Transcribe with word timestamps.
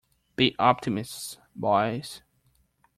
Be 0.35 0.55
optimists, 0.57 1.37
boys. 1.55 2.23